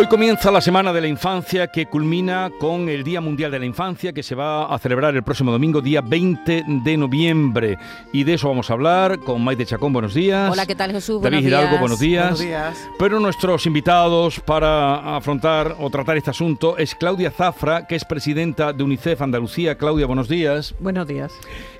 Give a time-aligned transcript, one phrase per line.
[0.00, 3.66] Hoy comienza la Semana de la Infancia que culmina con el Día Mundial de la
[3.66, 7.76] Infancia que se va a celebrar el próximo domingo, día 20 de noviembre.
[8.12, 10.52] Y de eso vamos a hablar con Maite Chacón, buenos días.
[10.52, 11.20] Hola, ¿qué tal Jesús?
[11.20, 11.80] David buenos Hidalgo, días.
[11.80, 12.22] buenos días.
[12.22, 12.88] Buenos días.
[12.96, 18.72] Pero nuestros invitados para afrontar o tratar este asunto es Claudia Zafra, que es presidenta
[18.72, 19.76] de UNICEF Andalucía.
[19.78, 20.76] Claudia, buenos días.
[20.78, 21.32] Buenos días.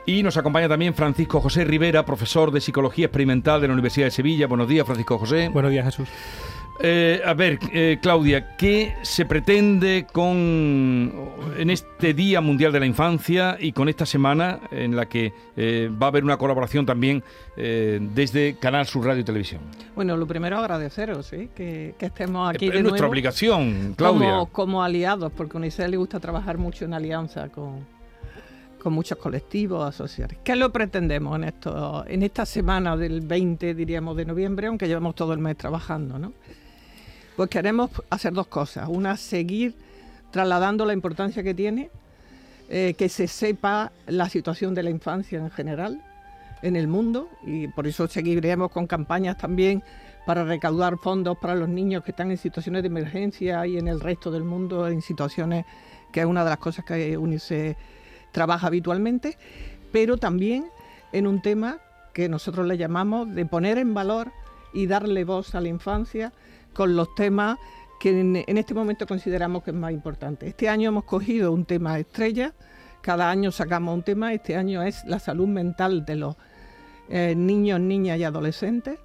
[0.07, 4.11] Y nos acompaña también Francisco José Rivera, profesor de Psicología Experimental de la Universidad de
[4.11, 4.49] Sevilla.
[4.49, 5.51] Buenos días, Francisco José.
[5.51, 6.09] Buenos días, Jesús.
[6.81, 11.13] Eh, a ver, eh, Claudia, ¿qué se pretende con
[11.59, 15.91] en este Día Mundial de la Infancia y con esta semana en la que eh,
[15.91, 17.25] va a haber una colaboración también
[17.57, 19.61] eh, desde Canal Sur Radio y Televisión?
[19.97, 21.51] Bueno, lo primero agradeceros ¿sí?
[21.55, 24.31] que, que estemos aquí es de nuestra nuevo obligación, Claudia.
[24.31, 27.85] como, como aliados, porque a UNICEF le gusta trabajar mucho en alianza con,
[28.81, 30.37] con muchos colectivos, asociados.
[30.45, 35.17] ¿Qué lo pretendemos en, esto, en esta semana del 20, diríamos, de noviembre, aunque llevamos
[35.17, 36.35] todo el mes trabajando, ¿no?
[37.39, 38.89] Pues queremos hacer dos cosas.
[38.89, 39.77] Una, seguir
[40.33, 41.89] trasladando la importancia que tiene
[42.69, 46.03] eh, que se sepa la situación de la infancia en general
[46.63, 49.85] en el mundo y por eso seguiremos con campañas también
[50.27, 54.01] para recaudar fondos para los niños que están en situaciones de emergencia y en el
[54.01, 55.65] resto del mundo en situaciones
[56.11, 57.77] que es una de las cosas que UNICEF
[58.33, 59.39] trabaja habitualmente,
[59.93, 60.67] pero también
[61.13, 61.79] en un tema
[62.13, 64.33] que nosotros le llamamos de poner en valor
[64.75, 66.33] y darle voz a la infancia
[66.79, 67.59] con los temas
[67.99, 70.47] que en, en, este momento consideramos que es más importante.
[70.47, 72.55] Este año hemos cogido un tema estrella,
[73.01, 76.37] cada año sacamos un tema, este año es la salud mental de los
[77.09, 78.97] eh, niños, niñas y adolescentes.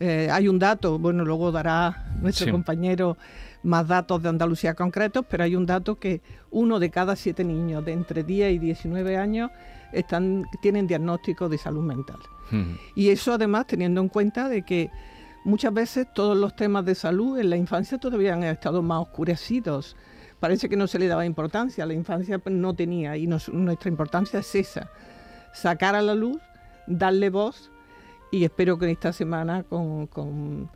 [0.00, 2.52] Eh, hay un dato, bueno, luego dará nuestro Sí.
[2.52, 3.16] compañero
[3.62, 6.20] más datos de Andalucía concretos, pero hay un dato que
[6.50, 9.50] uno de cada siete niños de entre 10 y 19 años
[9.92, 12.18] están, tienen diagnóstico de salud mental.
[12.94, 14.90] Y eso además teniendo en cuenta de que
[15.44, 19.96] muchas veces todos los temas de salud en la infancia todavía han estado más oscurecidos.
[20.40, 24.38] Parece que no se le daba importancia, la infancia no tenía y nos- nuestra importancia
[24.40, 24.88] es esa,
[25.52, 26.38] sacar a la luz,
[26.86, 27.70] darle voz
[28.30, 30.70] y espero que esta semana con, con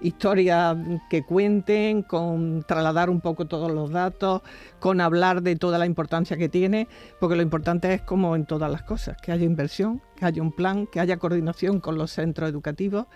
[0.00, 0.76] historias
[1.08, 4.42] que cuenten, con trasladar un poco todos los datos,
[4.78, 6.88] con hablar de toda la importancia que tiene,
[7.20, 10.52] porque lo importante es como en todas las cosas, que haya inversión, que haya un
[10.52, 13.06] plan, que haya coordinación con los centros educativos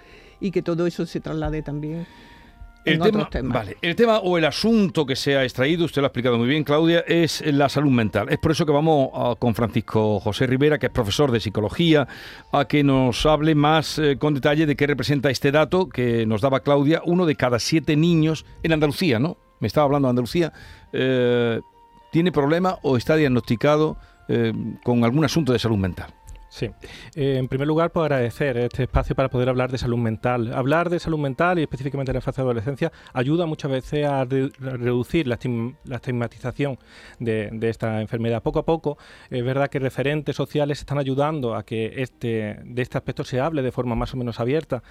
[0.41, 2.07] y que todo eso se traslade también
[2.85, 3.55] El en tema, otros temas.
[3.59, 6.49] vale, el tema o el asunto que se ha extraído, usted lo ha explicado muy
[6.49, 8.29] bien, Claudia, es la salud mental.
[8.31, 12.09] Es por eso que vamos a- con Francisco José Rivera, que es profesor de psicología,
[12.53, 16.41] a que nos hable más eh, con detalle de qué representa este dato que nos
[16.41, 19.37] daba Claudia, uno de cada siete niños en Andalucía, ¿no?
[19.61, 20.53] Me estaba hablando de Andalucía,
[20.93, 21.61] eh,
[22.13, 23.99] tiene problema o está diagnosticado
[24.29, 24.53] eh,
[24.83, 26.15] con algún asunto de salud mental.
[26.53, 26.69] Sí.
[27.15, 30.53] Eh, en primer lugar, pues agradecer este espacio para poder hablar de salud mental.
[30.53, 34.25] Hablar de salud mental y específicamente de la fase de adolescencia ayuda muchas veces a,
[34.25, 35.39] re- a reducir la,
[35.85, 36.77] la estigmatización
[37.21, 38.43] de, de esta enfermedad.
[38.43, 38.99] Poco a poco,
[39.31, 43.63] es verdad que referentes sociales están ayudando a que este, de este aspecto se hable
[43.63, 44.83] de forma más o menos abierta.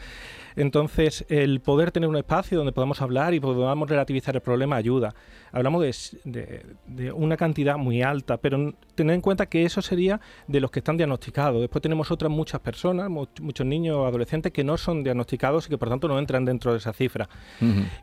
[0.55, 5.13] Entonces, el poder tener un espacio donde podamos hablar y podamos relativizar el problema ayuda.
[5.51, 10.71] Hablamos de, una cantidad muy alta, pero tener en cuenta que eso sería de los
[10.71, 11.48] que están diagnosticados.
[11.53, 15.69] Después tenemos otras muchas personas, mu- muchos niños o adolescentes que no son diagnosticados y
[15.69, 17.27] que por tanto no entran dentro de esa cifra.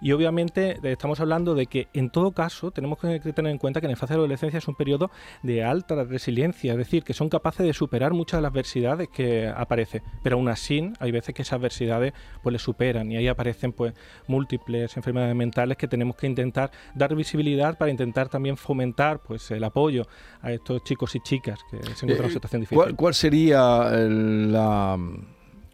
[0.00, 3.80] Y obviamente eh, estamos hablando de que en todo caso tenemos que tener en cuenta
[3.80, 5.10] que en la fase de adolescencia es un periodo
[5.42, 9.48] de alta resiliencia, es decir, que son capaces de superar muchas de las adversidades que
[9.48, 13.72] aparecen, pero aún así hay veces que esas adversidades pues les superan y ahí aparecen
[13.72, 13.94] pues
[14.26, 19.62] múltiples enfermedades mentales que tenemos que intentar dar visibilidad para intentar también fomentar pues el
[19.64, 20.06] apoyo
[20.42, 22.76] a estos chicos y chicas que se encuentran en una Eh, situación difícil.
[22.78, 25.26] ¿Cuál, cuál sería la mm,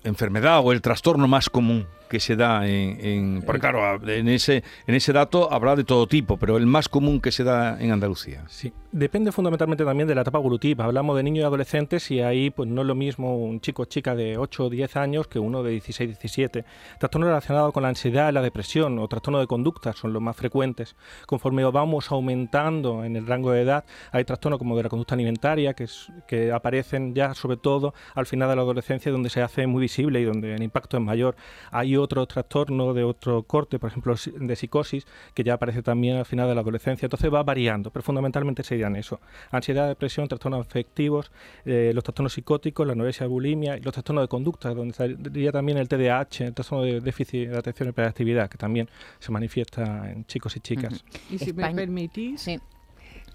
[0.05, 4.63] enfermedad o el trastorno más común que se da en, en- porque claro, en ese,
[4.87, 7.91] en ese dato habrá de todo tipo, pero el más común que se da en
[7.91, 8.45] Andalucía.
[8.49, 10.85] Sí, depende fundamentalmente también de la etapa evolutiva.
[10.85, 13.85] Hablamos de niños y adolescentes y ahí pues no es lo mismo un chico o
[13.87, 16.65] chica de 8 o 10 años que uno de 16 17.
[16.99, 20.95] Trastornos relacionados con la ansiedad, la depresión o trastorno de conducta son los más frecuentes.
[21.27, 25.73] Conforme vamos aumentando en el rango de edad, hay trastornos como de la conducta alimentaria
[25.73, 29.67] que, es- que aparecen ya sobre todo al final de la adolescencia donde se hace
[29.67, 31.37] muy visible y donde el impacto es mayor.
[31.71, 36.25] Hay otros trastornos de otro corte, por ejemplo, de psicosis, que ya aparece también al
[36.25, 37.07] final de la adolescencia.
[37.07, 39.21] Entonces va variando, pero fundamentalmente serían eso.
[39.51, 41.31] Ansiedad, depresión, trastornos afectivos,
[41.65, 45.79] eh, los trastornos psicóticos, la anorexia, bulimia y los trastornos de conducta, donde estaría también
[45.79, 48.89] el TDAH, el trastorno de déficit de atención y hiperactividad, que también
[49.19, 51.05] se manifiesta en chicos y chicas.
[51.31, 52.49] Y si me permitís,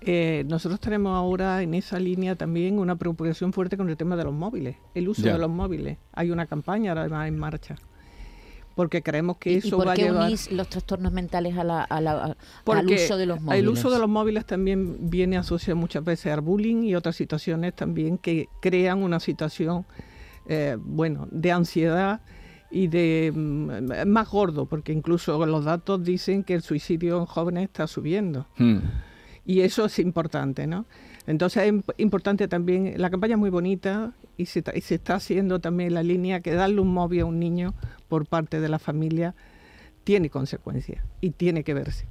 [0.01, 4.23] eh, nosotros tenemos ahora en esa línea también una preocupación fuerte con el tema de
[4.23, 5.97] los móviles, el uso de los móviles.
[6.13, 7.75] Hay una campaña además en marcha
[8.77, 10.27] porque creemos que eso va a llevar...
[10.27, 12.35] unís los trastornos mentales a la, al
[12.85, 13.59] uso de los móviles?
[13.59, 17.75] El uso de los móviles también viene asociado muchas veces al bullying y otras situaciones
[17.75, 19.87] también que crean una situación,
[20.45, 22.21] eh, bueno, de ansiedad
[22.69, 27.63] y de mm, más gordo, porque incluso los datos dicen que el suicidio en jóvenes
[27.63, 28.45] está subiendo.
[28.57, 28.77] Hmm.
[29.43, 30.85] Y eso es importante, ¿no?
[31.25, 35.93] Entonces es importante también, la campaña es muy bonita y se, se está haciendo también
[35.93, 37.73] la línea que darle un móvil a un niño
[38.07, 39.35] por parte de la familia
[40.03, 42.05] tiene consecuencias y tiene que verse.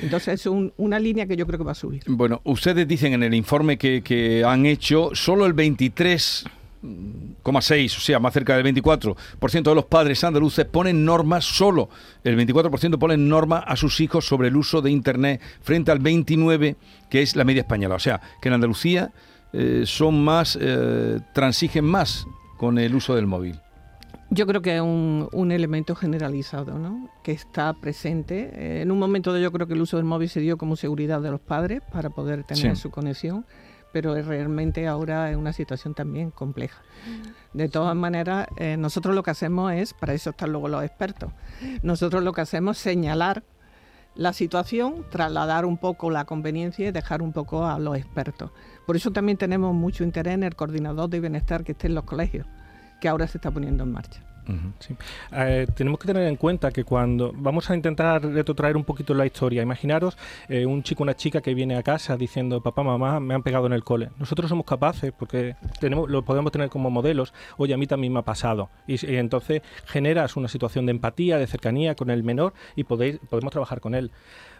[0.00, 2.02] Entonces es una línea que yo creo que va a subir.
[2.06, 6.44] Bueno, ustedes dicen en el informe que, que han hecho, solo el 23
[7.60, 11.88] 6, o sea, más cerca del 24% de los padres andaluces ponen normas, solo
[12.24, 16.76] el 24% ponen normas a sus hijos sobre el uso de Internet frente al 29%
[17.08, 17.94] que es la media española.
[17.94, 19.12] O sea, que en Andalucía
[19.52, 22.26] eh, son más, eh, transigen más
[22.56, 23.58] con el uso del móvil.
[24.30, 27.10] Yo creo que es un, elemento generalizado, ¿no?
[27.22, 28.50] que está presente.
[28.54, 30.76] Eh, en un momento de yo creo que el uso del móvil se dio como
[30.76, 33.44] seguridad de los padres para poder tener su conexión
[33.92, 36.82] pero realmente ahora es una situación también compleja.
[37.52, 41.30] De todas maneras, eh, nosotros lo que hacemos es, para eso están luego los expertos,
[41.82, 43.44] nosotros lo que hacemos es señalar
[44.14, 48.50] la situación, trasladar un poco la conveniencia y dejar un poco a los expertos.
[48.86, 52.04] Por eso también tenemos mucho interés en el coordinador de bienestar que esté en los
[52.04, 52.46] colegios,
[53.00, 54.31] que ahora se está poniendo en marcha.
[55.32, 59.24] Eh, tenemos que tener en cuenta que cuando vamos a intentar retrotraer un poquito la
[59.24, 60.16] historia, imaginaros
[60.48, 63.66] eh, un chico, una chica que viene a casa diciendo papá, mamá, me han pegado
[63.66, 64.10] en el cole.
[64.18, 68.20] Nosotros somos capaces, porque tenemos, lo podemos tener como modelos, oye, a mí también me
[68.20, 68.70] ha pasado.
[68.86, 73.52] Y, entonces generas una situación de empatía, de cercanía con el menor y podéis, podemos
[73.52, 74.10] trabajar con él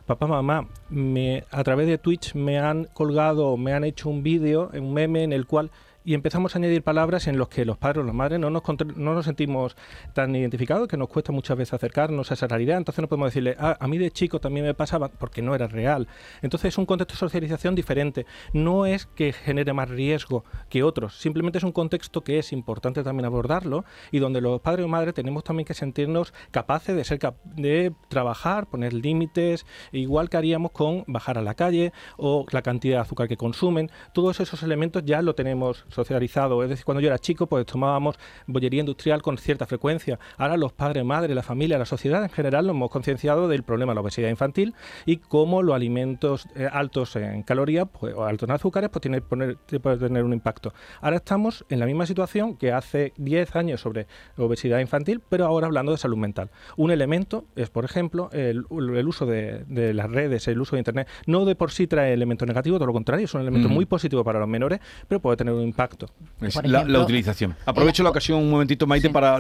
[0.07, 4.69] papá, mamá, me, a través de Twitch me han colgado, me han hecho un vídeo,
[4.75, 5.71] un meme en el cual
[6.05, 8.63] y empezamos a añadir palabras en los que los padres o las madres no nos,
[8.97, 9.77] no nos sentimos
[10.15, 13.57] tan identificados, que nos cuesta muchas veces acercarnos a esa realidad, entonces no podemos decirle,
[13.59, 16.09] ah, a mí de chico también me pasaba, porque no era real.
[16.43, 21.17] Entonces es un contexto de socialización diferente, no es que genere más riesgo que otros,
[21.19, 25.15] simplemente es un contexto que es importante también abordarlo y donde los padres o madres
[25.15, 27.21] tenemos también que sentirnos capaces de ser
[27.57, 32.97] de trabajar, poner límites, igual que haríamos con bajar a la calle o la cantidad
[32.97, 36.63] de azúcar que consumen, todos esos elementos ya lo tenemos socializado.
[36.63, 38.17] Es decir, cuando yo era chico, pues tomábamos
[38.47, 40.19] bollería industrial con cierta frecuencia.
[40.37, 43.93] Ahora los padres, madres, la familia, la sociedad en general nos hemos concienciado del problema
[43.93, 44.75] de la obesidad infantil
[45.07, 49.21] y cómo los alimentos eh, altos en calorías pues, o altos en azúcares pues tiene,
[49.21, 50.73] poner, puede tener un impacto.
[51.01, 54.07] Ahora estamos en la misma situación que hace 10 años sobre
[54.37, 56.51] obesidad infantil, pero ahora hablando de salud mental.
[56.77, 61.09] Un elemento es, por ejemplo, el, uso de, las redes, el uso de Internet.
[61.27, 64.25] No de por sí trae elementos negativos, todo lo contrario, es un elemento muy positivo
[64.25, 65.82] para los menores, pero puede tener un impacto
[66.65, 67.57] la, utilización.
[67.67, 69.37] Aprovecho la ocasión un momentito, Maite, para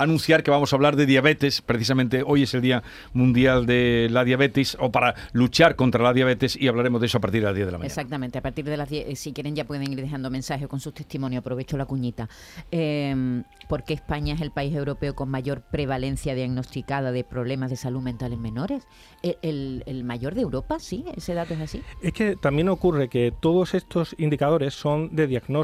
[0.00, 1.62] anunciar que vamos a hablar de diabetes.
[1.62, 2.82] Precisamente hoy es el Día
[3.12, 7.20] Mundial de la Diabetes o para luchar contra la diabetes y hablaremos de eso a
[7.20, 7.86] partir de las 10 de la mañana.
[7.86, 10.80] Exactamente, a partir de las 10, eh, si quieren ya pueden ir dejando mensajes con
[10.80, 11.40] sus testimonios.
[11.40, 12.28] Aprovecho la cuñita.
[12.70, 17.76] Eh, ¿Por qué España es el país europeo con mayor prevalencia diagnosticada de problemas de
[17.76, 18.86] salud mental en menores?
[19.22, 20.78] ¿El, el mayor de Europa?
[20.78, 21.04] ¿Sí?
[21.16, 21.82] ¿Ese dato es así?
[22.02, 25.55] Es que también ocurre que todos estos indicadores son de diagnóstico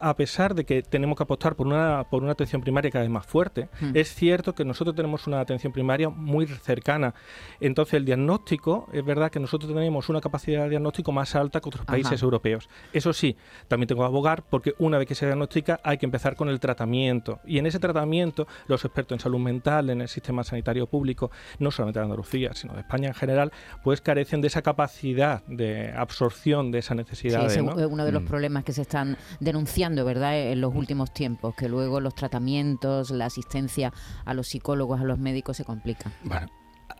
[0.00, 3.10] a pesar de que tenemos que apostar por una, por una atención primaria cada vez
[3.10, 3.90] más fuerte, hmm.
[3.94, 7.14] es cierto que nosotros tenemos una atención primaria muy cercana.
[7.60, 11.68] Entonces, el diagnóstico, es verdad que nosotros tenemos una capacidad de diagnóstico más alta que
[11.68, 12.68] otros países europeos.
[12.92, 13.36] Eso sí,
[13.68, 16.60] también tengo que abogar porque una vez que se diagnostica hay que empezar con el
[16.60, 17.40] tratamiento.
[17.44, 21.70] Y en ese tratamiento, los expertos en salud mental, en el sistema sanitario público, no
[21.70, 23.52] solamente de Andalucía, sino de España en general,
[23.82, 27.48] pues carecen de esa capacidad de absorción de esa necesidad.
[27.48, 28.26] Sí, es uno de los mm.
[28.26, 33.26] problemas que se están denunciando, ¿verdad?, en los últimos tiempos, que luego los tratamientos, la
[33.26, 33.92] asistencia
[34.24, 36.12] a los psicólogos, a los médicos se complican.
[36.24, 36.48] Bueno,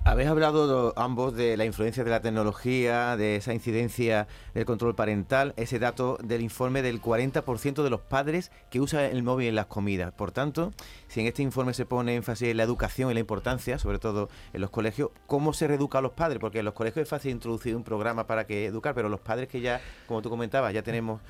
[0.08, 5.52] Habéis hablado ambos de la influencia de la tecnología, de esa incidencia del control parental,
[5.58, 9.66] ese dato del informe del 40% de los padres que usan el móvil en las
[9.66, 10.14] comidas.
[10.14, 10.72] Por tanto,
[11.08, 14.30] si en este informe se pone énfasis en la educación y la importancia, sobre todo
[14.54, 16.38] en los colegios, ¿cómo se reeduca a los padres?
[16.38, 19.48] Porque en los colegios es fácil introducir un programa para que educar, pero los padres
[19.48, 21.20] que ya, como tú comentabas, ya tenemos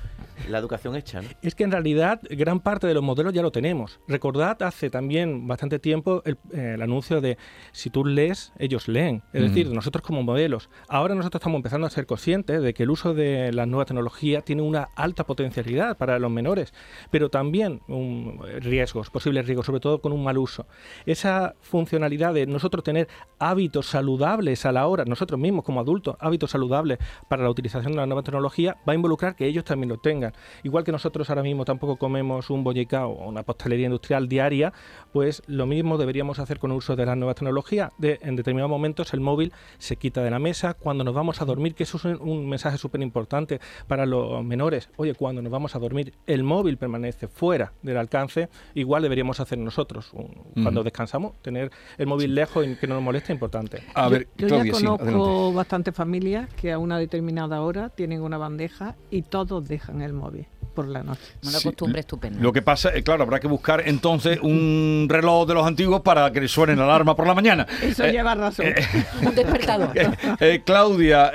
[0.47, 1.19] la educación hecha.
[1.41, 3.99] Es que en realidad gran parte de los modelos ya lo tenemos.
[4.07, 7.37] Recordad hace también bastante tiempo el, eh, anuncio de
[7.73, 9.23] si tú lees, ellos leen.
[9.33, 10.69] Es decir, nosotros como modelos.
[10.87, 14.41] Ahora nosotros estamos empezando a ser conscientes de que el uso de la nueva tecnología
[14.41, 16.73] tiene una alta potencialidad para los menores,
[17.09, 20.67] pero también un, riesgos, posibles riesgos sobre todo con un mal uso.
[21.05, 23.07] Esa funcionalidad de nosotros tener
[23.39, 27.97] hábitos saludables a la hora, nosotros mismos como adultos, hábitos saludables para la utilización de
[27.97, 30.33] la nueva tecnología, va a involucrar que ellos también lo tengan.
[30.63, 34.73] Igual que nosotros ahora mismo tampoco comemos un bollicao o una pastelería industrial diaria,
[35.11, 37.91] pues lo mismo deberíamos hacer con el uso de las nuevas tecnologías.
[37.97, 41.45] De, en determinados momentos el móvil se quita de la mesa, cuando nos vamos a
[41.45, 44.89] dormir, que eso es un mensaje súper importante para los menores.
[44.97, 49.57] Oye, cuando nos vamos a dormir, el móvil permanece fuera del alcance, igual deberíamos hacer
[49.57, 50.11] nosotros.
[50.53, 53.83] Cuando descansamos, tener el móvil lejos y que no nos moleste importante.
[53.93, 58.95] A ver, yo, ya conozco bastantes familias que a una determinada hora tienen una bandeja
[59.09, 61.21] y todos dejan el móvil por la noche.
[61.43, 62.41] Una costumbre estupenda.
[62.41, 66.31] Lo que pasa, es, claro, habrá que buscar entonces un reloj de los antiguos para
[66.31, 67.65] que le suene la alarma por la mañana.
[67.81, 68.67] Eso eh, lleva razón.
[68.67, 68.75] Eh,
[69.25, 69.89] un despertador.
[70.39, 71.31] Eh, Claudia,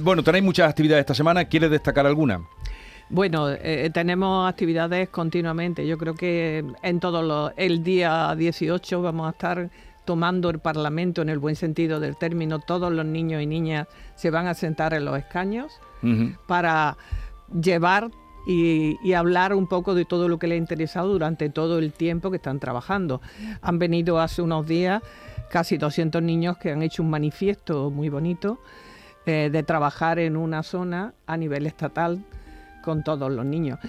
[0.00, 1.44] bueno, tenéis muchas actividades esta semana.
[1.44, 2.40] ¿Quieres destacar alguna?
[3.08, 5.86] Bueno, eh, tenemos actividades continuamente.
[5.86, 7.52] Yo creo que en todos los.
[7.56, 9.70] El día 18 vamos a estar
[10.04, 12.58] tomando el Parlamento en el buen sentido del término.
[12.58, 15.72] Todos los niños y niñas se van a sentar en los escaños
[16.46, 16.96] para
[17.60, 18.10] llevar
[18.46, 22.30] y, hablar un poco de todo lo que les ha interesado durante todo el tiempo
[22.30, 23.20] que están trabajando.
[23.60, 25.02] Han venido hace unos días
[25.50, 28.60] casi 200 niños que han hecho un manifiesto muy bonito
[29.26, 32.24] eh, de trabajar en una zona a nivel estatal
[32.84, 33.80] con todos los niños.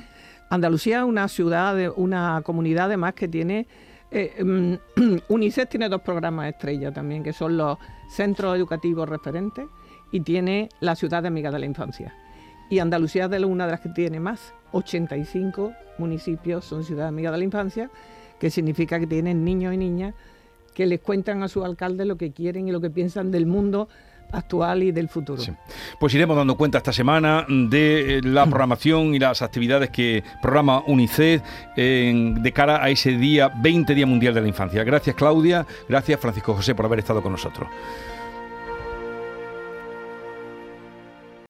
[0.50, 3.68] Andalucía es una ciudad, una comunidad además que tiene...
[4.10, 7.78] Eh, mm, UNICEF tiene dos programas estrella también, que son los
[8.10, 9.68] centros educativos referentes
[10.12, 12.16] y tiene la ciudad de amigas de la infancia.
[12.70, 14.54] Y Andalucía es una de las que tiene más.
[14.72, 17.90] 85 municipios son ciudades amigas de la infancia,
[18.40, 20.14] que significa que tienen niños y niñas
[20.74, 23.90] que les cuentan a su alcalde lo que quieren y lo que piensan del mundo
[24.32, 25.42] actual y del futuro.
[26.00, 30.84] Pues iremos dando cuenta esta semana de eh, la programación y las actividades que programa
[30.86, 31.42] UNICEF
[31.76, 34.84] de cara a ese día 20 Día Mundial de la Infancia.
[34.84, 37.68] Gracias Claudia, gracias Francisco José por haber estado con nosotros.